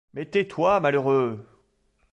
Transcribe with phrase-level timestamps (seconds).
[0.15, 1.45] Mais tais-toi, malheureux!